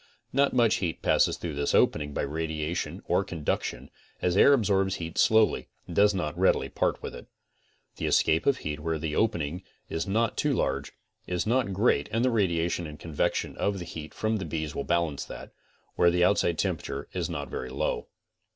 Not 0.33 0.51
much 0.51 0.77
heat 0.77 1.03
passes 1.03 1.37
through 1.37 1.53
this 1.53 1.75
opening 1.75 2.11
by 2.11 2.25
radia 2.25 2.75
tion 2.75 3.03
or 3.07 3.23
conduction, 3.23 3.91
as 4.19 4.35
air 4.35 4.51
absorbs 4.51 4.95
heat 4.95 5.19
slowly 5.19 5.67
and 5.85 5.95
does 5.95 6.15
not 6.15 6.35
readily 6.35 6.69
part 6.69 7.03
with 7.03 7.13
it. 7.13 7.27
The 7.97 8.07
escape 8.07 8.47
of 8.47 8.57
heat 8.57 8.79
where 8.79 8.97
the 8.97 9.15
opening 9.15 9.61
is 9.89 10.07
not 10.07 10.37
too 10.37 10.53
large, 10.53 10.91
is 11.27 11.45
not 11.45 11.71
great 11.71 12.09
and 12.11 12.25
the 12.25 12.31
radiation 12.31 12.87
and 12.87 12.99
convection 12.99 13.55
of 13.57 13.79
heat 13.79 14.15
from 14.15 14.37
the 14.37 14.45
bees 14.45 14.73
will 14.73 14.85
balance 14.85 15.23
that, 15.25 15.51
where 15.97 16.11
outside 16.25 16.57
temperature 16.57 17.07
is 17.13 17.29
not 17.29 17.49
very 17.51 17.69
low. 17.69 18.07